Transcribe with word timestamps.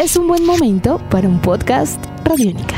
es 0.00 0.16
un 0.16 0.26
buen 0.26 0.46
momento 0.46 0.98
para 1.10 1.28
un 1.28 1.38
podcast 1.42 2.02
Radiónica. 2.24 2.76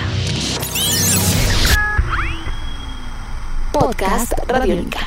Podcast 3.73 4.33
Radiónica. 4.49 4.99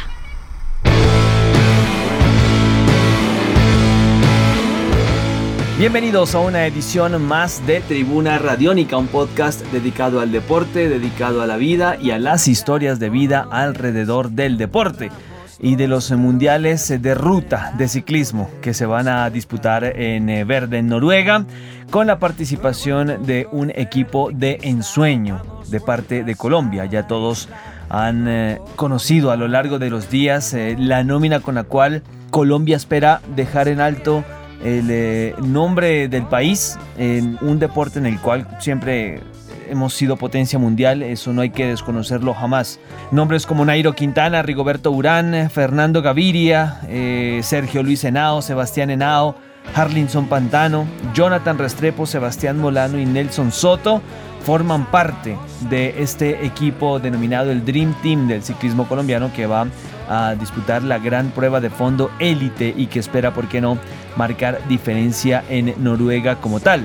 Bienvenidos 5.78 6.36
a 6.36 6.40
una 6.40 6.66
edición 6.66 7.22
más 7.22 7.68
de 7.68 7.82
Tribuna 7.82 8.40
Radiónica, 8.40 8.96
un 8.96 9.08
podcast 9.08 9.60
dedicado 9.74 10.22
al 10.22 10.32
deporte, 10.32 10.88
dedicado 10.88 11.42
a 11.42 11.48
la 11.48 11.58
vida 11.58 11.98
y 12.02 12.12
a 12.12 12.18
las 12.18 12.48
historias 12.48 12.98
de 12.98 13.10
vida 13.10 13.46
alrededor 13.52 14.30
del 14.30 14.58
deporte 14.58 15.12
y 15.60 15.76
de 15.76 15.88
los 15.88 16.12
mundiales 16.12 17.02
de 17.02 17.16
ruta 17.16 17.74
de 17.78 17.88
ciclismo 17.88 18.50
que 18.62 18.74
se 18.74 18.86
van 18.86 19.08
a 19.08 19.30
disputar 19.30 19.84
en 19.84 20.30
eh, 20.30 20.44
Verde, 20.44 20.80
en 20.80 20.88
Noruega, 20.88 21.46
con 21.90 22.08
la 22.08 22.20
participación 22.20 23.26
de 23.26 23.48
un 23.52 23.72
equipo 23.76 24.32
de 24.32 24.60
ensueño 24.64 25.42
de 25.70 25.80
parte 25.80 26.24
de 26.24 26.36
Colombia. 26.36 26.86
Ya 26.86 27.08
todos 27.08 27.50
han 27.90 28.28
eh, 28.28 28.60
conocido 28.76 29.32
a 29.32 29.36
lo 29.36 29.48
largo 29.48 29.80
de 29.80 29.90
los 29.90 30.10
días 30.10 30.54
eh, 30.54 30.76
la 30.78 31.04
nómina 31.04 31.40
con 31.40 31.56
la 31.56 31.64
cual 31.64 32.04
Colombia 32.32 32.76
espera 32.76 33.22
dejar 33.36 33.68
en 33.68 33.80
alto 33.80 34.24
el 34.64 35.36
nombre 35.44 36.08
del 36.08 36.24
país 36.26 36.80
en 36.98 37.38
un 37.42 37.60
deporte 37.60 38.00
en 38.00 38.08
el 38.08 38.20
cual 38.20 38.48
siempre 38.60 39.22
hemos 39.70 39.94
sido 39.94 40.18
potencia 40.18 40.60
mundial, 40.60 41.02
eso 41.04 41.34
no 41.34 41.42
hay 41.42 41.50
que 41.50 41.68
desconocerlo 41.68 42.34
jamás. 42.34 42.80
Nombres 43.12 43.46
como 43.46 43.66
Nairo 43.66 43.94
Quintana, 43.94 44.42
Rigoberto 44.42 44.92
Urán, 44.92 45.50
Fernando 45.50 46.02
Gaviria, 46.02 46.80
eh, 46.88 47.42
Sergio 47.44 47.84
Luis 47.84 48.04
Henao, 48.04 48.42
Sebastián 48.42 48.90
Henao, 48.90 49.36
Harlinson 49.74 50.28
Pantano, 50.28 50.86
Jonathan 51.14 51.58
Restrepo, 51.58 52.06
Sebastián 52.06 52.60
Molano 52.60 53.00
y 53.00 53.06
Nelson 53.06 53.52
Soto 53.52 54.02
forman 54.46 54.86
parte 54.86 55.36
de 55.72 55.96
este 55.98 56.46
equipo 56.46 57.00
denominado 57.00 57.52
el 57.52 57.66
Dream 57.66 57.96
Team 58.04 58.28
del 58.28 58.44
ciclismo 58.44 58.88
colombiano 58.88 59.32
que 59.34 59.48
va 59.48 59.66
a 60.08 60.36
disputar 60.36 60.84
la 60.84 61.00
gran 61.00 61.32
prueba 61.32 61.60
de 61.60 61.72
fondo 61.72 62.12
élite 62.20 62.72
y 62.78 62.86
que 62.86 63.00
espera, 63.00 63.34
por 63.34 63.48
qué 63.48 63.60
no, 63.60 63.80
marcar 64.16 64.60
diferencia 64.70 65.44
en 65.50 65.74
Noruega 65.84 66.36
como 66.36 66.60
tal. 66.60 66.84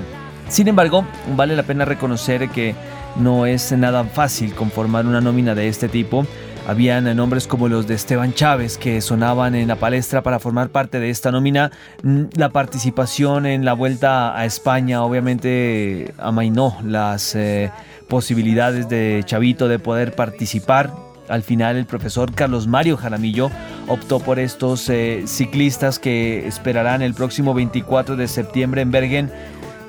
Sin 0.51 0.67
embargo, 0.67 1.05
vale 1.37 1.55
la 1.55 1.63
pena 1.63 1.85
reconocer 1.85 2.49
que 2.49 2.75
no 3.15 3.45
es 3.45 3.71
nada 3.71 4.03
fácil 4.03 4.53
conformar 4.53 5.05
una 5.05 5.21
nómina 5.21 5.55
de 5.55 5.69
este 5.69 5.87
tipo. 5.87 6.27
Habían 6.67 7.15
nombres 7.15 7.47
como 7.47 7.69
los 7.69 7.87
de 7.87 7.93
Esteban 7.93 8.33
Chávez 8.33 8.77
que 8.77 8.99
sonaban 8.99 9.55
en 9.55 9.69
la 9.69 9.77
palestra 9.77 10.23
para 10.23 10.39
formar 10.39 10.67
parte 10.67 10.99
de 10.99 11.09
esta 11.09 11.31
nómina. 11.31 11.71
Mm, 12.03 12.23
la 12.35 12.49
participación 12.49 13.45
en 13.45 13.63
la 13.63 13.71
vuelta 13.71 14.37
a 14.37 14.43
España 14.43 15.05
obviamente 15.05 16.13
amainó 16.17 16.77
las 16.83 17.33
eh, 17.33 17.71
posibilidades 18.09 18.89
de 18.89 19.23
Chavito 19.25 19.69
de 19.69 19.79
poder 19.79 20.15
participar 20.15 20.91
al 21.29 21.43
final 21.43 21.77
el 21.77 21.85
profesor 21.85 22.33
Carlos 22.33 22.67
Mario 22.67 22.97
Jaramillo 22.97 23.49
optó 23.87 24.19
por 24.19 24.37
estos 24.37 24.89
eh, 24.89 25.23
ciclistas 25.27 25.97
que 25.97 26.45
esperarán 26.45 27.01
el 27.01 27.13
próximo 27.13 27.53
24 27.53 28.17
de 28.17 28.27
septiembre 28.27 28.81
en 28.81 28.91
Bergen 28.91 29.31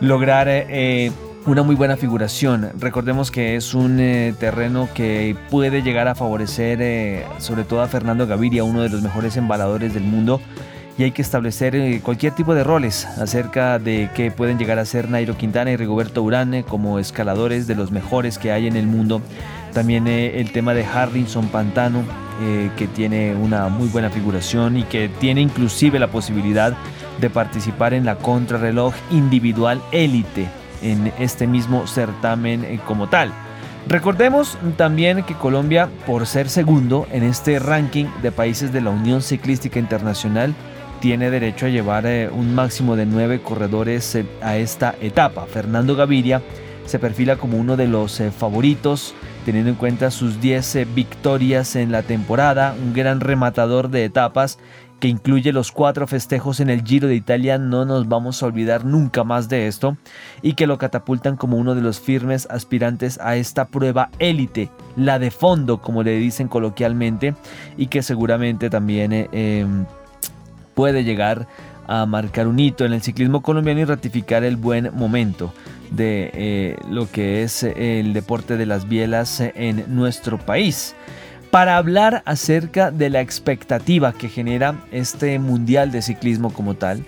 lograr 0.03 0.49
eh, 0.49 1.13
una 1.47 1.63
muy 1.63 1.77
buena 1.77 1.97
figuración. 1.97 2.71
Recordemos 2.79 3.31
que 3.31 3.57
es 3.57 3.73
un 3.73 4.01
eh, 4.01 4.35
terreno 4.39 4.89
que 4.93 5.37
puede 5.49 5.83
llegar 5.83 6.09
a 6.09 6.15
favorecer 6.15 7.25
sobre 7.39 7.63
todo 7.63 7.83
a 7.83 7.89
Fernando 7.89 8.27
Gaviria, 8.27 8.65
uno 8.65 8.83
de 8.83 8.89
los 8.89 9.01
mejores 9.01 9.37
embaladores 9.37 9.95
del 9.95 10.03
mundo 10.03 10.41
y 10.99 11.05
hay 11.05 11.13
que 11.13 11.23
establecer 11.23 12.01
cualquier 12.03 12.35
tipo 12.35 12.55
de 12.55 12.65
roles 12.65 13.07
acerca 13.19 13.79
de 13.79 14.11
qué 14.15 14.31
pueden 14.31 14.59
llegar 14.59 14.79
a 14.79 14.85
ser 14.85 15.09
Nairo 15.09 15.37
Quintana 15.37 15.71
y 15.71 15.77
Rigoberto 15.77 16.23
Urán 16.23 16.65
como 16.69 16.99
escaladores 16.99 17.67
de 17.67 17.77
los 17.77 17.91
mejores 17.93 18.39
que 18.39 18.53
hay 18.53 18.67
en 18.67 18.77
el 18.77 18.87
mundo 18.87 19.23
también 19.73 20.07
eh, 20.07 20.41
el 20.41 20.53
tema 20.53 20.75
de 20.75 20.85
Harrison 20.85 21.49
Pantano, 21.49 22.05
eh, 22.43 22.71
que 22.77 22.87
tiene 22.87 23.35
una 23.35 23.69
muy 23.69 23.89
buena 23.89 24.11
figuración 24.11 24.77
y 24.77 24.85
que 24.85 25.09
tiene 25.09 25.41
inclusive 25.41 25.99
la 25.99 26.09
posibilidad 26.09 26.77
de 27.21 27.31
participar 27.31 27.95
en 27.95 28.05
la 28.05 28.17
contrarreloj 28.17 28.95
individual 29.11 29.81
élite 29.93 30.49
en 30.83 31.13
este 31.19 31.47
mismo 31.47 31.87
certamen 31.87 32.65
eh, 32.65 32.81
como 32.87 33.09
tal. 33.09 33.33
Recordemos 33.89 34.57
también 34.77 35.25
que 35.25 35.35
Colombia, 35.35 35.89
por 36.07 36.27
ser 36.27 36.49
segundo 36.49 37.07
en 37.11 37.25
este 37.25 37.59
ranking 37.59 38.07
de 38.23 38.31
países 38.31 38.73
de 38.73 38.81
la 38.81 38.91
Unión 38.91 39.23
Ciclística 39.23 39.81
Internacional, 39.81 40.55
tiene 41.01 41.31
derecho 41.31 41.67
a 41.67 41.69
llevar 41.69 42.07
un 42.33 42.55
máximo 42.55 42.95
de 42.95 43.07
nueve 43.07 43.41
corredores 43.43 44.17
a 44.41 44.57
esta 44.57 44.95
etapa. 45.01 45.47
Fernando 45.47 45.97
Gaviria 45.97 46.41
se 46.87 47.01
perfila 47.01 47.35
como 47.35 47.59
uno 47.59 47.77
de 47.77 47.89
los 47.89 48.23
favoritos 48.39 49.17
teniendo 49.45 49.71
en 49.71 49.77
cuenta 49.77 50.11
sus 50.11 50.41
10 50.41 50.77
eh, 50.77 50.87
victorias 50.95 51.77
en 51.77 51.93
la 51.93 52.03
temporada, 52.03 52.75
un 52.81 52.93
gran 52.93 53.21
rematador 53.21 53.91
de 53.91 54.05
etapas 54.05 54.59
que 55.03 55.09
incluye 55.09 55.53
los 55.53 55.73
cuatro 55.73 56.07
festejos 56.07 56.61
en 56.61 56.71
el 56.71 56.85
Giro 56.85 57.09
de 57.09 57.17
Italia, 57.17 57.59
no 57.59 57.85
nos 57.85 58.09
vamos 58.09 58.41
a 58.41 58.47
olvidar 58.47 58.85
nunca 58.85 59.25
más 59.25 59.49
de 59.49 59.67
esto, 59.67 59.97
y 60.43 60.55
que 60.55 60.69
lo 60.69 60.79
catapultan 60.79 61.37
como 61.37 61.57
uno 61.57 61.75
de 61.75 61.81
los 61.81 61.99
firmes 61.99 62.47
aspirantes 62.49 63.19
a 63.21 63.35
esta 63.35 63.67
prueba 63.67 64.11
élite, 64.21 64.71
la 64.95 65.19
de 65.19 65.33
fondo, 65.33 65.79
como 65.79 66.05
le 66.05 66.17
dicen 66.19 66.47
coloquialmente, 66.47 67.35
y 67.77 67.89
que 67.89 68.01
seguramente 68.03 68.71
también 68.71 69.13
eh, 69.13 69.29
em, 69.33 69.87
puede 70.75 71.03
llegar 71.03 71.49
a 71.89 72.07
marcar 72.07 72.47
un 72.47 72.61
hito 72.61 72.85
en 72.85 72.93
el 72.93 73.03
ciclismo 73.03 73.43
colombiano 73.43 73.81
y 73.81 73.85
ratificar 73.85 74.45
el 74.45 74.57
buen 74.57 74.91
momento 74.95 75.53
de 75.95 76.31
eh, 76.35 76.77
lo 76.89 77.11
que 77.11 77.43
es 77.43 77.63
el 77.63 78.13
deporte 78.13 78.57
de 78.57 78.67
las 78.67 78.89
bielas 78.89 79.41
en 79.41 79.85
nuestro 79.89 80.39
país. 80.39 80.95
Para 81.51 81.77
hablar 81.77 82.23
acerca 82.25 82.91
de 82.91 83.11
la 83.11 83.21
expectativa 83.21 84.13
que 84.13 84.29
genera 84.29 84.81
este 84.91 85.39
Mundial 85.39 85.93
de 85.93 86.01
Ciclismo 86.01 86.53
como 86.53 86.75
tal, 86.75 87.05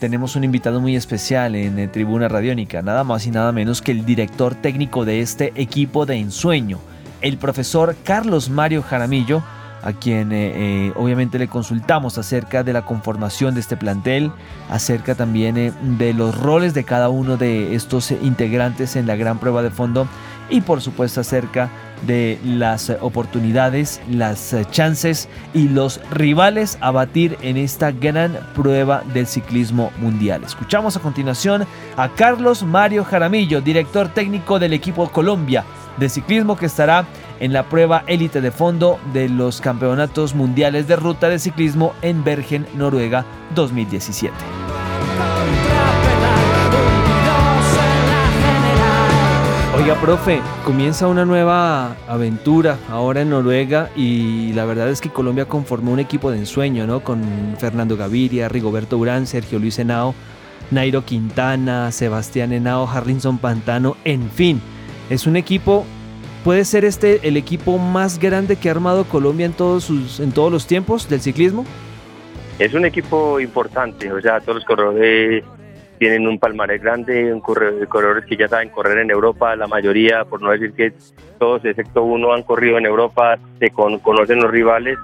tenemos 0.00 0.34
un 0.36 0.44
invitado 0.44 0.80
muy 0.80 0.96
especial 0.96 1.54
en 1.54 1.78
eh, 1.78 1.88
Tribuna 1.88 2.28
Radiónica, 2.28 2.82
nada 2.82 3.04
más 3.04 3.26
y 3.26 3.30
nada 3.30 3.52
menos 3.52 3.80
que 3.80 3.92
el 3.92 4.04
director 4.04 4.54
técnico 4.54 5.04
de 5.04 5.20
este 5.20 5.52
equipo 5.54 6.06
de 6.06 6.16
ensueño, 6.16 6.80
el 7.20 7.38
profesor 7.38 7.96
Carlos 8.02 8.50
Mario 8.50 8.82
Jaramillo, 8.82 9.42
a 9.84 9.92
quien 9.92 10.32
eh, 10.32 10.52
eh, 10.54 10.92
obviamente 10.96 11.38
le 11.38 11.46
consultamos 11.46 12.16
acerca 12.16 12.64
de 12.64 12.72
la 12.72 12.86
conformación 12.86 13.54
de 13.54 13.60
este 13.60 13.76
plantel, 13.76 14.32
acerca 14.70 15.14
también 15.14 15.58
eh, 15.58 15.72
de 15.82 16.14
los 16.14 16.36
roles 16.38 16.72
de 16.72 16.84
cada 16.84 17.10
uno 17.10 17.36
de 17.36 17.74
estos 17.74 18.10
integrantes 18.10 18.96
en 18.96 19.06
la 19.06 19.14
gran 19.14 19.38
prueba 19.38 19.62
de 19.62 19.70
fondo 19.70 20.08
y 20.48 20.62
por 20.62 20.80
supuesto 20.80 21.20
acerca 21.20 21.68
de 22.06 22.38
las 22.44 22.90
oportunidades, 23.00 24.00
las 24.10 24.54
chances 24.70 25.28
y 25.52 25.68
los 25.68 26.00
rivales 26.10 26.78
a 26.80 26.90
batir 26.90 27.36
en 27.42 27.58
esta 27.58 27.92
gran 27.92 28.38
prueba 28.54 29.02
del 29.12 29.26
ciclismo 29.26 29.90
mundial. 29.98 30.44
Escuchamos 30.44 30.96
a 30.96 31.00
continuación 31.00 31.66
a 31.96 32.08
Carlos 32.10 32.62
Mario 32.62 33.04
Jaramillo, 33.04 33.60
director 33.60 34.08
técnico 34.08 34.58
del 34.58 34.72
equipo 34.72 35.10
Colombia 35.10 35.64
de 35.98 36.08
ciclismo 36.08 36.56
que 36.56 36.66
estará 36.66 37.06
en 37.40 37.52
la 37.52 37.64
prueba 37.64 38.04
élite 38.06 38.40
de 38.40 38.50
fondo 38.50 38.98
de 39.12 39.28
los 39.28 39.60
campeonatos 39.60 40.34
mundiales 40.34 40.86
de 40.88 40.96
ruta 40.96 41.28
de 41.28 41.38
ciclismo 41.38 41.94
en 42.02 42.24
Bergen, 42.24 42.66
Noruega 42.74 43.24
2017. 43.54 44.34
Oiga, 49.76 50.00
profe, 50.00 50.40
comienza 50.64 51.08
una 51.08 51.24
nueva 51.24 51.96
aventura 52.08 52.78
ahora 52.88 53.22
en 53.22 53.30
Noruega 53.30 53.90
y 53.96 54.52
la 54.52 54.64
verdad 54.64 54.88
es 54.88 55.00
que 55.00 55.10
Colombia 55.10 55.46
conformó 55.46 55.92
un 55.92 55.98
equipo 55.98 56.30
de 56.30 56.38
ensueño, 56.38 56.86
¿no? 56.86 57.00
Con 57.00 57.22
Fernando 57.58 57.96
Gaviria, 57.96 58.48
Rigoberto 58.48 58.96
Urán, 58.96 59.26
Sergio 59.26 59.58
Luis 59.58 59.78
Henao, 59.78 60.14
Nairo 60.70 61.04
Quintana, 61.04 61.90
Sebastián 61.92 62.52
Henao, 62.52 62.88
Harrison 62.88 63.36
Pantano, 63.38 63.96
en 64.04 64.30
fin, 64.30 64.62
es 65.10 65.26
un 65.26 65.36
equipo 65.36 65.84
¿Puede 66.44 66.66
ser 66.66 66.84
este 66.84 67.26
el 67.26 67.38
equipo 67.38 67.78
más 67.78 68.18
grande 68.18 68.56
que 68.56 68.68
ha 68.68 68.72
armado 68.72 69.04
Colombia 69.04 69.46
en 69.46 69.54
todos, 69.54 69.84
sus, 69.84 70.20
en 70.20 70.30
todos 70.30 70.52
los 70.52 70.66
tiempos 70.66 71.08
del 71.08 71.22
ciclismo? 71.22 71.64
Es 72.58 72.74
un 72.74 72.84
equipo 72.84 73.40
importante, 73.40 74.12
o 74.12 74.20
sea, 74.20 74.40
todos 74.40 74.56
los 74.56 74.64
corredores 74.66 75.42
tienen 75.98 76.28
un 76.28 76.38
palmarés 76.38 76.82
grande, 76.82 77.32
un 77.32 77.40
corredores 77.40 78.26
que 78.26 78.36
ya 78.36 78.46
saben 78.46 78.68
correr 78.68 78.98
en 78.98 79.10
Europa, 79.10 79.56
la 79.56 79.66
mayoría, 79.66 80.26
por 80.26 80.42
no 80.42 80.50
decir 80.50 80.74
que 80.74 80.92
todos, 81.38 81.64
excepto 81.64 82.02
uno, 82.02 82.34
han 82.34 82.42
corrido 82.42 82.76
en 82.76 82.84
Europa, 82.84 83.38
se 83.58 83.70
conocen 83.70 84.42
los 84.42 84.50
rivales, 84.50 84.98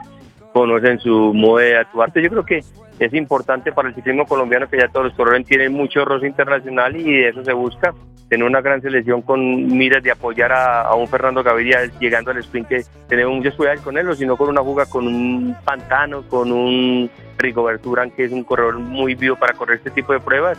conocen 0.52 0.98
su 0.98 1.32
modo 1.32 1.56
de 1.56 1.78
actuar. 1.78 2.12
Yo 2.14 2.28
creo 2.28 2.44
que 2.44 2.60
es 2.98 3.14
importante 3.14 3.72
para 3.72 3.88
el 3.88 3.94
ciclismo 3.94 4.26
colombiano 4.26 4.68
que 4.68 4.76
ya 4.76 4.88
todos 4.88 5.06
los 5.06 5.14
corredores 5.14 5.46
tienen 5.46 5.72
mucho 5.72 6.04
roce 6.04 6.26
internacional 6.26 6.94
y 6.94 7.04
de 7.04 7.28
eso 7.30 7.42
se 7.42 7.54
busca 7.54 7.94
tener 8.30 8.46
una 8.46 8.60
gran 8.60 8.80
selección 8.80 9.22
con 9.22 9.66
miras 9.76 10.02
de 10.04 10.12
apoyar 10.12 10.52
a, 10.52 10.94
un 10.94 11.08
Fernando 11.08 11.42
Gaviria 11.42 11.90
llegando 11.98 12.30
al 12.30 12.38
sprint 12.38 12.68
que 12.68 12.84
tenemos 13.08 13.36
muchas 13.36 13.54
cuidados 13.54 13.80
con 13.80 13.98
él, 13.98 14.16
sino 14.16 14.36
con 14.36 14.48
una 14.48 14.62
fuga 14.62 14.86
con 14.86 15.06
un 15.08 15.56
Pantano, 15.64 16.22
con 16.28 16.52
un 16.52 17.10
Rico 17.38 17.68
Urán, 17.84 18.12
que 18.12 18.24
es 18.24 18.32
un 18.32 18.44
corredor 18.44 18.78
muy 18.78 19.16
vivo 19.16 19.34
para 19.34 19.54
correr 19.54 19.78
este 19.78 19.90
tipo 19.90 20.12
de 20.12 20.20
pruebas. 20.20 20.56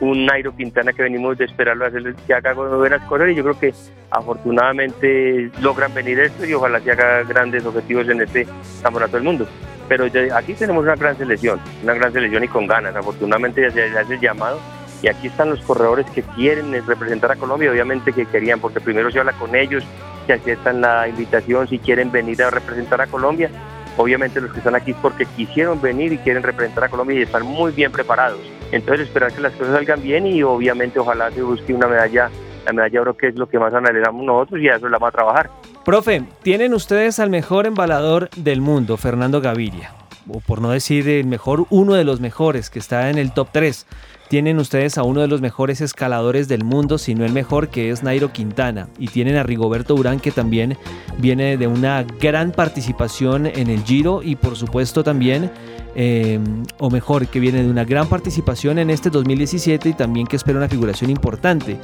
un 0.00 0.26
Nairo 0.26 0.54
Quintana 0.56 0.92
que 0.92 1.04
venimos 1.04 1.38
de 1.38 1.44
esperarlo 1.44 1.84
a 1.84 1.88
hacer 1.88 2.12
que 2.26 2.34
haga 2.34 2.54
buenas 2.54 3.02
cosas 3.02 3.30
y 3.30 3.36
yo 3.36 3.44
creo 3.44 3.60
que 3.60 3.72
afortunadamente 4.10 5.48
logran 5.60 5.94
venir 5.94 6.18
esto 6.18 6.44
y 6.44 6.52
ojalá 6.54 6.80
se 6.80 6.90
haga 6.90 7.22
grandes 7.22 7.64
objetivos 7.64 8.08
en 8.08 8.20
este 8.20 8.48
campeonato 8.82 9.16
del 9.16 9.24
mundo. 9.24 9.46
Pero 9.88 10.06
aquí 10.34 10.54
tenemos 10.54 10.82
una 10.82 10.96
gran 10.96 11.16
selección, 11.16 11.60
una 11.84 11.94
gran 11.94 12.12
selección 12.12 12.42
y 12.42 12.48
con 12.48 12.66
ganas. 12.66 12.96
Afortunadamente 12.96 13.62
ya 13.62 13.70
se 13.70 13.96
hace 13.96 14.14
el 14.14 14.20
llamado 14.20 14.58
y 15.02 15.08
aquí 15.08 15.26
están 15.26 15.50
los 15.50 15.60
corredores 15.60 16.06
que 16.10 16.22
quieren 16.22 16.72
representar 16.86 17.32
a 17.32 17.36
Colombia, 17.36 17.70
obviamente 17.70 18.12
que 18.12 18.24
querían, 18.24 18.60
porque 18.60 18.80
primero 18.80 19.10
se 19.10 19.18
habla 19.18 19.32
con 19.32 19.54
ellos, 19.56 19.84
que 20.26 20.34
aceptan 20.34 20.80
la 20.80 21.08
invitación 21.08 21.68
si 21.68 21.80
quieren 21.80 22.12
venir 22.12 22.40
a 22.42 22.50
representar 22.50 23.00
a 23.00 23.08
Colombia. 23.08 23.50
Obviamente 23.96 24.40
los 24.40 24.52
que 24.52 24.58
están 24.58 24.76
aquí 24.76 24.92
es 24.92 24.96
porque 25.02 25.26
quisieron 25.26 25.82
venir 25.82 26.12
y 26.12 26.18
quieren 26.18 26.42
representar 26.42 26.84
a 26.84 26.88
Colombia 26.88 27.18
y 27.18 27.22
están 27.22 27.44
muy 27.44 27.72
bien 27.72 27.90
preparados. 27.90 28.40
Entonces 28.70 29.08
esperar 29.08 29.32
que 29.32 29.40
las 29.40 29.52
cosas 29.54 29.74
salgan 29.74 30.00
bien 30.00 30.26
y 30.26 30.42
obviamente 30.42 30.98
ojalá 30.98 31.30
se 31.32 31.42
busque 31.42 31.74
una 31.74 31.88
medalla, 31.88 32.30
la 32.64 32.72
medalla 32.72 33.00
oro 33.02 33.16
que 33.16 33.28
es 33.28 33.34
lo 33.34 33.48
que 33.48 33.58
más 33.58 33.74
analizamos 33.74 34.24
nosotros 34.24 34.60
y 34.60 34.68
a 34.68 34.76
eso 34.76 34.88
la 34.88 34.98
vamos 34.98 35.08
a 35.08 35.16
trabajar. 35.16 35.50
Profe, 35.84 36.22
tienen 36.42 36.72
ustedes 36.72 37.18
al 37.18 37.28
mejor 37.28 37.66
embalador 37.66 38.30
del 38.36 38.60
mundo, 38.60 38.96
Fernando 38.96 39.40
Gaviria, 39.40 39.92
o 40.28 40.40
por 40.40 40.62
no 40.62 40.70
decir 40.70 41.08
el 41.08 41.26
mejor, 41.26 41.66
uno 41.68 41.94
de 41.94 42.04
los 42.04 42.20
mejores 42.20 42.70
que 42.70 42.78
está 42.78 43.10
en 43.10 43.18
el 43.18 43.34
top 43.34 43.48
3 43.52 43.86
tienen 44.32 44.58
ustedes 44.58 44.96
a 44.96 45.02
uno 45.02 45.20
de 45.20 45.28
los 45.28 45.42
mejores 45.42 45.82
escaladores 45.82 46.48
del 46.48 46.64
mundo, 46.64 46.96
si 46.96 47.14
no 47.14 47.26
el 47.26 47.34
mejor, 47.34 47.68
que 47.68 47.90
es 47.90 48.02
Nairo 48.02 48.32
Quintana. 48.32 48.88
Y 48.98 49.08
tienen 49.08 49.36
a 49.36 49.42
Rigoberto 49.42 49.94
Urán, 49.94 50.20
que 50.20 50.30
también 50.30 50.78
viene 51.18 51.58
de 51.58 51.66
una 51.66 52.06
gran 52.18 52.50
participación 52.50 53.44
en 53.44 53.68
el 53.68 53.84
Giro 53.84 54.22
y 54.22 54.36
por 54.36 54.56
supuesto 54.56 55.04
también 55.04 55.50
Em, 55.94 56.64
o 56.78 56.90
mejor, 56.90 57.26
que 57.26 57.38
viene 57.38 57.62
de 57.62 57.70
una 57.70 57.84
gran 57.84 58.08
participación 58.08 58.78
en 58.78 58.88
este 58.88 59.10
2017 59.10 59.90
y 59.90 59.92
también 59.92 60.26
que 60.26 60.36
espera 60.36 60.58
una 60.58 60.68
figuración 60.68 61.10
importante. 61.10 61.76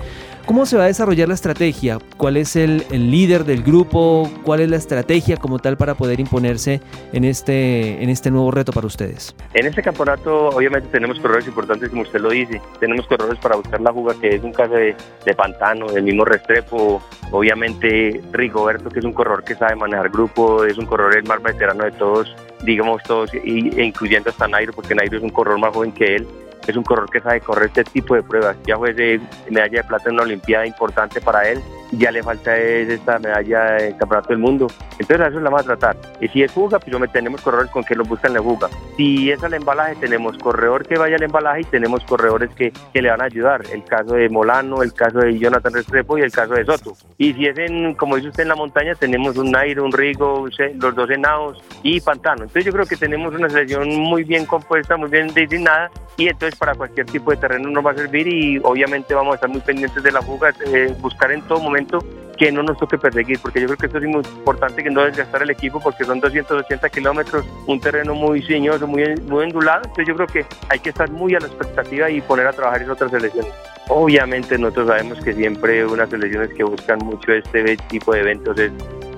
¿Cómo 0.47 0.65
se 0.65 0.79
va 0.79 0.85
a 0.85 0.87
desarrollar 0.87 1.29
la 1.29 1.35
estrategia? 1.35 1.99
¿Cuál 2.17 2.39
es 2.39 2.57
el, 2.57 2.87
líder 2.91 3.45
del 3.45 3.63
grupo? 3.63 4.31
¿Cuál 4.45 4.61
es 4.61 4.71
la 4.71 4.77
estrategia 4.77 5.37
como 5.37 5.59
tal 5.59 5.77
para 5.77 5.95
poder 5.95 6.21
imponerse 6.21 6.81
en 7.13 7.25
este, 7.25 8.03
en 8.03 8.09
este 8.09 8.31
nuevo 8.31 8.51
reto 8.51 8.73
para 8.73 8.87
ustedes? 8.87 9.35
En 9.53 9.67
este 9.67 9.83
campeonato 9.83 10.49
obviamente 10.49 10.89
tenemos 10.89 11.19
corredores 11.21 11.47
importantes 11.47 11.91
como 11.91 12.03
usted 12.03 12.21
lo 12.21 12.31
dice. 12.31 12.63
Tenemos 12.81 13.07
corredores 13.07 13.39
para 13.41 13.57
buscar 13.57 13.81
la 13.81 13.93
fuga 13.93 14.15
que 14.19 14.37
es 14.37 14.43
un 14.43 14.53
caso 14.53 14.73
de, 14.73 14.97
de 15.27 15.35
Pantano, 15.35 15.89
del 15.93 16.05
mismo 16.05 16.25
Restrepo, 16.25 17.03
obviamente 17.31 18.23
Rigoberto 18.33 18.89
que 18.89 19.01
es 19.01 19.05
un 19.05 19.13
corredor 19.13 19.45
que 19.45 19.55
sabe 19.55 19.77
manejar 19.77 20.09
grupo, 20.09 20.65
es 20.65 20.79
un 20.79 20.87
corredor 20.87 21.19
el 21.19 21.25
más 21.25 21.43
veterano 21.43 21.85
de 21.85 21.93
todos 21.93 22.35
digamos 22.63 23.03
todos, 23.03 23.33
e 23.35 23.83
incluyendo 23.85 24.31
hasta 24.31 24.49
Nairo, 24.49 24.73
porque 24.73 24.95
Nairo 24.95 25.19
es 25.19 25.23
un 25.23 25.31
corredor 25.31 25.61
más 25.61 25.75
joven 25.75 25.93
que 25.93 26.17
él, 26.17 26.27
es 26.67 26.77
un 26.77 26.83
corredor 26.83 27.11
que 27.11 27.21
sabe 27.21 27.41
correr 27.41 27.69
este 27.69 27.85
tipo 27.85 28.15
de 28.15 28.23
pruebas. 28.23 28.57
Ya 28.67 28.77
fue 28.77 28.93
de 28.93 29.21
medalla 29.49 29.83
de 29.83 29.85
plata 29.85 30.09
en 30.09 30.15
una 30.15 30.25
Olimpiada 30.25 30.67
importante 30.67 31.21
para 31.21 31.49
él, 31.49 31.61
ya 31.93 32.11
le 32.11 32.23
falta 32.23 32.57
esta 32.57 33.19
medalla 33.19 33.73
de 33.73 33.97
Campeonato 33.97 34.29
del 34.31 34.39
Mundo. 34.39 34.67
Entonces 34.93 35.21
a 35.21 35.29
eso 35.29 35.41
la 35.41 35.51
vamos 35.51 35.63
a 35.63 35.77
tratar. 35.77 35.97
Y 36.21 36.29
si 36.29 36.43
es 36.43 36.53
fuga, 36.53 36.79
pues 36.79 37.13
tenemos 37.13 37.41
corredores 37.41 37.71
con 37.71 37.85
que 37.85 37.95
lo 37.95 38.05
buscan 38.05 38.35
la 38.35 38.43
fuga. 38.43 38.69
Si 38.97 39.31
es 39.31 39.43
al 39.43 39.55
embalaje, 39.55 39.97
tenemos 39.97 40.37
corredor 40.39 40.87
que 40.87 40.99
vaya 40.99 41.17
al 41.17 41.23
embalaje 41.23 41.63
y 41.63 41.65
tenemos 41.65 42.05
corredores 42.05 42.51
que, 42.51 42.73
que 42.93 43.03
le 43.03 43.11
van 43.11 43.23
a 43.23 43.25
ayudar. 43.25 43.63
El 43.73 43.85
caso 43.85 44.15
de 44.15 44.29
Molano, 44.29 44.83
el 44.83 44.93
caso 44.93 45.19
de 45.19 45.39
Jonathan 45.39 45.73
Restrepo 45.73 46.19
y 46.19 46.23
el 46.23 46.33
caso 46.33 46.55
de 46.55 46.65
Soto. 46.65 46.95
Y 47.17 47.33
si 47.35 47.47
es 47.47 47.59
en, 47.59 47.95
como 47.95 48.17
dice 48.17 48.29
usted, 48.29 48.43
en 48.43 48.49
la 48.49 48.57
montaña, 48.57 48.95
tenemos 48.95 49.37
un 49.37 49.51
Nairo, 49.51 49.85
un 49.85 49.93
Rigo, 49.93 50.47
los 50.81 50.95
dos 50.95 51.11
enados 51.11 51.63
y 51.83 52.01
Pantano. 52.01 52.43
Entonces 52.43 52.65
yo 52.65 52.73
creo 52.73 52.87
que 52.87 52.97
tenemos 52.97 53.35
una 53.35 53.49
selección 53.49 53.89
muy 53.97 54.25
bien 54.25 54.47
compuesta, 54.47 54.97
muy 54.97 55.11
bien 55.11 55.29
designada 55.33 55.91
y 56.17 56.27
entonces 56.27 56.59
para 56.59 56.75
cualquier 56.75 57.07
tipo 57.07 57.31
de 57.31 57.37
terreno 57.37 57.71
nos 57.71 57.87
va 57.87 57.93
a 57.93 57.95
servir 57.95 58.27
y 58.27 58.59
obviamente 58.59 59.15
vamos 59.15 59.33
a 59.33 59.35
estar 59.37 59.49
muy 59.49 59.61
pendientes 59.61 60.03
de 60.03 60.11
la 60.11 60.21
fuga, 60.21 60.53
eh, 60.67 60.93
buscar 61.01 61.31
en 61.31 61.43
todo 61.43 61.61
momento 61.61 61.78
que 61.87 62.53
no 62.53 62.63
nos 62.63 62.79
toque 62.79 62.97
perseguir, 62.97 63.39
porque 63.41 63.61
yo 63.61 63.67
creo 63.67 63.79
que 63.79 63.87
esto 63.87 63.99
es 63.99 64.05
muy 64.05 64.23
importante 64.23 64.83
que 64.83 64.91
no 64.91 65.03
desgastar 65.05 65.43
el 65.43 65.51
equipo, 65.51 65.81
porque 65.81 66.05
son 66.05 66.21
280 66.21 66.89
kilómetros, 66.89 67.45
un 67.67 67.81
terreno 67.81 68.15
muy 68.15 68.43
sinuoso, 68.43 68.87
muy, 68.87 69.17
muy 69.27 69.45
endulado, 69.45 69.83
entonces 69.85 70.07
yo 70.07 70.15
creo 70.15 70.27
que 70.29 70.47
hay 70.69 70.79
que 70.79 70.91
estar 70.91 71.11
muy 71.11 71.35
a 71.35 71.41
la 71.41 71.49
expectativa 71.49 72.09
y 72.09 72.21
poner 72.21 72.47
a 72.47 72.53
trabajar 72.53 72.83
en 72.83 72.91
otras 72.91 73.11
selecciones. 73.11 73.53
Obviamente 73.89 74.57
nosotros 74.57 74.89
sabemos 74.89 75.19
que 75.25 75.33
siempre 75.33 75.85
unas 75.85 76.11
selecciones 76.11 76.51
que 76.55 76.63
buscan 76.63 76.99
mucho 77.01 77.33
este 77.33 77.77
tipo 77.89 78.13
de 78.13 78.21
eventos 78.21 78.59
es 78.59 78.71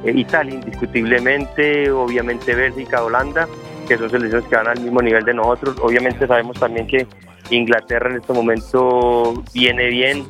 eh, 0.04 0.12
Italia, 0.14 0.54
indiscutiblemente, 0.54 1.90
obviamente 1.90 2.54
Bélgica, 2.54 3.02
Holanda, 3.02 3.46
que 3.90 3.98
son 3.98 4.08
selecciones 4.08 4.48
que 4.48 4.54
van 4.54 4.68
al 4.68 4.80
mismo 4.80 5.02
nivel 5.02 5.24
de 5.24 5.34
nosotros. 5.34 5.76
Obviamente 5.82 6.24
sabemos 6.24 6.56
también 6.60 6.86
que 6.86 7.08
Inglaterra 7.50 8.08
en 8.08 8.18
este 8.18 8.32
momento 8.32 9.42
viene 9.52 9.88
bien, 9.88 10.24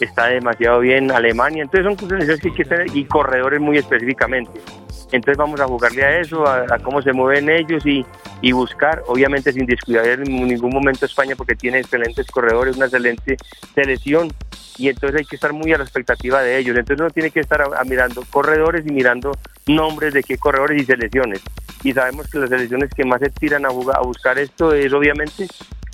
está 0.00 0.26
demasiado 0.26 0.80
bien, 0.80 1.12
Alemania, 1.12 1.62
entonces 1.62 1.84
son 1.84 2.08
selecciones 2.08 2.40
que 2.40 2.48
hay 2.48 2.54
que 2.56 2.64
tener 2.64 2.96
y 2.96 3.04
corredores 3.04 3.60
muy 3.60 3.78
específicamente. 3.78 4.60
Entonces 5.12 5.36
vamos 5.36 5.60
a 5.60 5.68
jugarle 5.68 6.04
a 6.04 6.18
eso, 6.18 6.44
a, 6.48 6.66
cómo 6.82 7.00
se 7.00 7.12
mueven 7.12 7.48
ellos 7.48 7.84
y, 7.86 8.04
buscar, 8.50 9.04
obviamente 9.06 9.52
sin 9.52 9.66
descuidar 9.66 10.06
en 10.06 10.24
ningún 10.24 10.72
momento 10.72 11.06
España 11.06 11.36
porque 11.36 11.54
tiene 11.54 11.78
excelentes 11.78 12.26
corredores, 12.26 12.76
una 12.76 12.86
excelente 12.86 13.36
selección 13.72 14.32
y 14.78 14.88
entonces 14.88 15.20
hay 15.20 15.24
que 15.24 15.36
estar 15.36 15.52
muy 15.52 15.72
a 15.72 15.78
la 15.78 15.84
expectativa 15.84 16.42
de 16.42 16.58
ellos. 16.58 16.76
Entonces 16.76 17.00
uno 17.00 17.10
tiene 17.10 17.30
que 17.30 17.38
estar 17.38 17.64
mirando 17.86 18.24
corredores 18.30 18.84
y 18.84 18.92
mirando 18.92 19.30
nombres 19.68 20.12
de 20.12 20.24
qué 20.24 20.38
corredores 20.38 20.82
y 20.82 20.84
selecciones. 20.84 21.40
Y 21.86 21.92
sabemos 21.92 22.26
que 22.26 22.40
las 22.40 22.50
selecciones 22.50 22.90
que 22.92 23.04
más 23.04 23.20
se 23.20 23.30
tiran 23.30 23.64
a, 23.64 23.68
jugar, 23.68 23.96
a 23.96 24.02
buscar 24.02 24.36
esto 24.40 24.74
es 24.74 24.92
obviamente, 24.92 25.46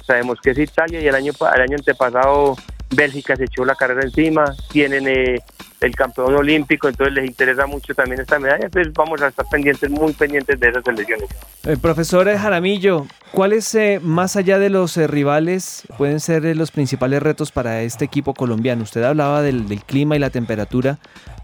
sabemos 0.07 0.41
que 0.41 0.53
es 0.53 0.59
Italia 0.59 1.01
y 1.01 1.07
el 1.07 1.15
año, 1.15 1.33
el 1.55 1.61
año 1.61 1.77
antepasado 1.77 2.57
Bélgica 2.95 3.37
se 3.37 3.45
echó 3.45 3.65
la 3.65 3.75
carrera 3.75 4.03
encima, 4.03 4.55
tienen 4.71 5.07
eh, 5.07 5.39
el 5.81 5.95
campeón 5.95 6.35
olímpico, 6.35 6.89
entonces 6.89 7.15
les 7.15 7.27
interesa 7.27 7.67
mucho 7.67 7.95
también 7.95 8.21
esta 8.21 8.39
medalla, 8.39 8.65
entonces 8.65 8.93
vamos 8.95 9.21
a 9.21 9.29
estar 9.29 9.45
pendientes, 9.51 9.91
muy 9.91 10.13
pendientes 10.13 10.59
de 10.59 10.69
esas 10.69 10.87
elecciones. 10.87 11.29
El 11.65 11.79
profesor 11.79 12.27
Jaramillo, 12.35 13.07
¿cuáles 13.33 13.75
eh, 13.75 14.01
más 14.03 14.37
allá 14.37 14.59
de 14.59 14.71
los 14.71 14.97
eh, 14.97 15.07
rivales 15.07 15.83
pueden 15.99 16.21
ser 16.21 16.45
los 16.57 16.71
principales 16.71 17.23
retos 17.23 17.53
para 17.53 17.83
este 17.83 18.05
equipo 18.05 18.35
colombiano? 18.35 18.83
Usted 18.83 19.03
hablaba 19.03 19.43
del, 19.43 19.67
clima 19.85 20.17
y 20.17 20.19
la 20.19 20.31
temperatura, 20.31 20.99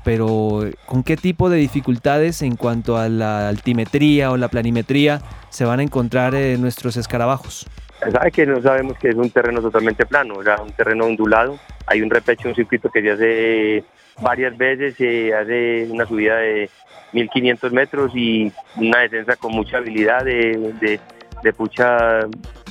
pero 0.09 0.61
¿con 0.87 1.05
qué 1.05 1.19
tipo 1.19 1.51
de 1.51 1.59
dificultades 1.59 2.41
en 2.41 2.57
cuanto 2.57 2.97
a 2.97 3.11
la 3.11 3.51
altimetría 3.51 4.31
o 4.31 4.39
la 4.39 4.49
planimetría 4.49 5.21
se 5.51 5.67
van 5.67 5.81
a 5.81 5.83
encontrar 5.83 6.33
nuestros 6.59 6.97
escarabajos? 6.97 7.67
Sabe 8.11 8.31
que 8.31 8.47
no 8.47 8.63
sabemos 8.63 8.97
que 8.97 9.11
es 9.11 9.17
un 9.17 9.29
terreno 9.29 9.61
totalmente 9.61 10.07
plano, 10.07 10.37
o 10.39 10.43
sea, 10.43 10.63
un 10.63 10.73
terreno 10.73 11.05
ondulado. 11.05 11.59
Hay 11.87 12.01
un 12.01 12.09
repecho, 12.09 12.49
un 12.49 12.55
circuito 12.55 12.89
que 12.89 13.03
se 13.03 13.11
hace 13.11 13.85
varias 14.23 14.57
veces, 14.57 14.95
se 14.97 15.35
hace 15.35 15.87
una 15.91 16.07
subida 16.07 16.37
de 16.39 16.71
1500 17.13 17.71
metros 17.75 18.11
y 18.15 18.51
una 18.77 19.01
descensa 19.01 19.37
con 19.37 19.53
mucha 19.53 19.77
habilidad 19.77 20.25
de, 20.25 20.73
de, 20.81 21.01
de 21.43 21.53
pucha, 21.53 22.21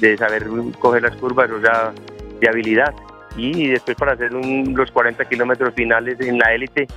de 0.01 0.17
saber 0.17 0.47
coger 0.79 1.03
las 1.03 1.15
curvas, 1.17 1.51
o 1.51 1.61
sea, 1.61 1.93
de 2.39 2.49
habilidad. 2.49 2.95
Y 3.35 3.67
después 3.67 3.95
para 3.95 4.13
hacer 4.13 4.31
los 4.31 4.89
40 4.89 5.23
kilómetros 5.25 5.75
finales 5.75 6.19
en 6.19 6.39
la 6.39 6.55
élite, 6.55 6.87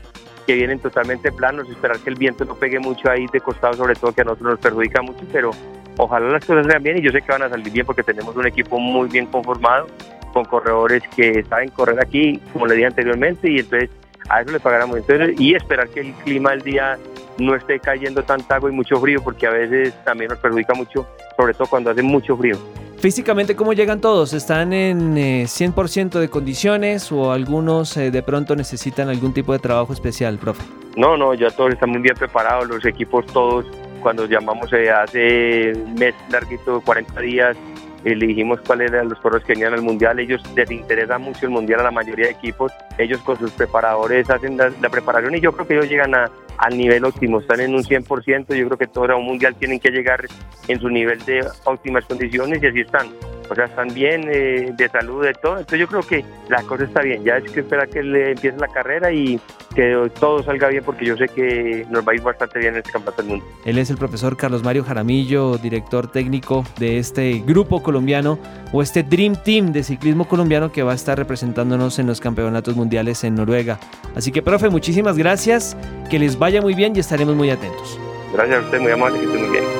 que 0.47 0.55
vienen 0.55 0.79
totalmente 0.79 1.31
planos, 1.33 1.69
esperar 1.69 1.99
que 1.99 2.11
el 2.11 2.17
viento 2.17 2.45
no 2.45 2.55
pegue 2.55 2.79
mucho 2.79 3.11
ahí 3.11 3.27
de 3.33 3.41
costado, 3.41 3.75
sobre 3.75 3.95
todo 3.95 4.13
que 4.13 4.23
a 4.23 4.25
nosotros 4.25 4.53
nos 4.53 4.61
perjudica 4.61 5.03
mucho, 5.03 5.25
pero 5.33 5.51
ojalá 5.97 6.31
las 6.31 6.45
cosas 6.45 6.67
sean 6.67 6.83
bien 6.83 6.99
y 6.99 7.03
yo 7.03 7.11
sé 7.11 7.23
que 7.23 7.33
van 7.33 7.43
a 7.43 7.49
salir 7.49 7.73
bien 7.73 7.87
porque 7.87 8.03
tenemos 8.03 8.35
un 8.37 8.47
equipo 8.47 8.79
muy 8.79 9.09
bien 9.09 9.27
conformado 9.27 9.87
con 10.33 10.45
corredores 10.45 11.03
que 11.15 11.45
saben 11.45 11.71
correr 11.71 12.01
aquí, 12.01 12.41
como 12.53 12.67
le 12.67 12.75
dije 12.75 12.87
anteriormente, 12.87 13.51
y 13.51 13.59
entonces 13.59 13.91
a 14.29 14.43
eso 14.43 14.53
le 14.53 14.61
pagaremos. 14.61 14.97
Entonces, 14.97 15.41
y 15.41 15.55
esperar 15.55 15.89
que 15.89 16.01
el 16.01 16.13
clima 16.25 16.51
del 16.51 16.63
día 16.63 16.99
no 17.39 17.55
esté 17.55 17.81
cayendo 17.81 18.23
tanta 18.23 18.57
agua 18.57 18.71
y 18.71 18.73
mucho 18.73 19.01
frío, 19.01 19.23
porque 19.23 19.47
a 19.47 19.51
veces 19.51 19.95
también 20.05 20.31
nos 20.31 20.39
perjudica 20.39 20.75
mucho, 20.75 21.07
sobre 21.37 21.55
todo 21.55 21.69
cuando 21.69 21.91
hace 21.91 22.03
mucho 22.03 22.37
frío. 22.37 22.57
Físicamente, 23.01 23.57
¿cómo 23.57 23.73
llegan 23.73 24.03
todos? 24.03 24.35
¿Están 24.35 24.75
en 24.75 25.17
100% 25.17 26.17
eh, 26.17 26.21
de 26.21 26.29
condiciones 26.29 27.11
o 27.11 27.33
algunos 27.33 27.97
eh, 27.97 28.11
de 28.11 28.23
pronto 28.23 28.55
necesitan 28.55 29.09
algún 29.09 29.33
tipo 29.33 29.55
de 29.55 29.59
trabajo 29.59 29.95
especial, 29.95 30.37
profe? 30.37 30.63
No, 30.99 31.17
no, 31.17 31.33
ya 31.33 31.49
todos 31.49 31.73
están 31.73 31.89
muy 31.89 32.03
bien 32.03 32.15
preparados, 32.15 32.69
los 32.69 32.85
equipos 32.85 33.25
todos 33.25 33.65
cuando 34.03 34.27
llamamos 34.27 34.71
eh, 34.75 34.91
hace 34.91 35.73
un 35.73 35.95
mes 35.95 36.15
larguito, 36.29 36.83
40 36.83 37.21
días, 37.23 37.57
eh, 38.05 38.15
le 38.15 38.27
dijimos 38.27 38.61
cuáles 38.67 38.91
eran 38.91 39.09
los 39.09 39.19
corredores 39.19 39.47
que 39.47 39.53
venían 39.53 39.75
al 39.75 39.83
mundial. 39.83 40.19
Ellos 40.19 40.43
les 40.57 40.71
interesa 40.71 41.19
mucho 41.19 41.47
el 41.47 41.51
mundial 41.51 41.81
a 41.81 41.85
la 41.85 41.91
mayoría 41.91 42.27
de 42.27 42.33
equipos. 42.33 42.73
Ellos 42.99 43.21
con 43.21 43.39
sus 43.39 43.51
preparadores 43.53 44.29
hacen 44.31 44.57
la, 44.57 44.89
preparación 44.89 45.35
y 45.35 45.41
yo 45.41 45.53
creo 45.53 45.67
que 45.67 45.75
ellos 45.75 45.89
llegan 45.89 46.15
a, 46.15 46.31
al 46.59 46.77
nivel 46.77 47.05
óptimo, 47.05 47.41
están 47.41 47.61
en 47.61 47.75
un 47.75 47.83
100%. 47.83 48.55
Yo 48.55 48.67
creo 48.67 48.79
que 48.79 48.87
todo 48.87 49.17
un 49.17 49.25
mundial 49.25 49.55
tienen 49.55 49.81
que 49.81 49.91
llegar 49.91 50.25
en 50.69 50.81
su 50.81 50.89
nivel 50.89 51.25
de 51.25 51.47
óptimas 51.65 52.05
condiciones 52.07 52.63
y 52.63 52.67
así 52.67 52.81
están. 52.81 53.09
O 53.51 53.55
sea, 53.55 53.65
están 53.65 53.93
bien 53.93 54.29
eh, 54.33 54.73
de 54.77 54.89
salud, 54.89 55.25
de 55.25 55.35
todo. 55.35 55.59
Entonces 55.59 55.81
yo 55.81 55.89
creo 55.89 56.03
que 56.03 56.25
la 56.49 56.63
cosa 56.63 56.85
está 56.85 57.03
bien. 57.03 57.25
Ya 57.25 57.37
es 57.37 57.51
que 57.51 57.61
esperar 57.61 57.89
que 57.89 58.03
le 58.03 58.33
empiece 58.33 58.57
la 58.59 58.69
carrera 58.69 59.11
y 59.13 59.41
que 59.75 60.11
todo 60.21 60.43
salga 60.45 60.69
bien 60.69 60.85
porque 60.85 61.05
yo 61.05 61.17
sé 61.17 61.27
que 61.29 61.85
nos 61.91 62.07
va 62.07 62.13
a 62.13 62.15
ir 62.15 62.23
bastante 62.23 62.61
bien 62.61 62.75
en 62.75 62.79
este 62.79 62.93
campeonato 62.93 63.23
del 63.23 63.31
mundo. 63.33 63.47
Él 63.65 63.79
es 63.79 63.91
el 63.91 63.97
profesor 63.97 64.37
Carlos 64.37 64.63
Mario 64.63 64.85
Jaramillo, 64.85 65.59
director 65.59 66.11
técnico 66.11 66.65
de 66.79 66.99
este 66.99 67.43
grupo 67.45 67.83
colombiano 67.83 68.39
o 68.73 68.83
este 68.83 69.03
Dream 69.03 69.35
Team 69.43 69.73
de 69.73 69.83
ciclismo 69.83 70.29
colombiano 70.29 70.71
que 70.71 70.85
va 70.85 70.93
a 70.93 70.95
estar 70.95 71.19
representándonos 71.19 71.99
en 71.99 72.07
los 72.07 72.21
campeonatos 72.21 72.77
mundiales 72.77 73.25
en 73.25 73.35
Noruega. 73.35 73.81
Así 74.15 74.31
que, 74.31 74.43
profe, 74.43 74.69
muchísimas 74.69 75.19
gracias, 75.19 75.77
que 76.09 76.21
les 76.21 76.39
vaya 76.39 76.63
muy 76.63 76.75
bien 76.75 76.95
y 76.95 77.01
estaremos 77.01 77.35
muy 77.35 77.51
atentos. 77.51 77.99
Gracias 78.33 78.63
a 78.63 78.65
usted, 78.65 78.81
muy 78.81 78.93
amable, 78.93 79.19
que 79.19 79.27
esté 79.27 79.39
muy 79.39 79.51
bien. 79.51 79.80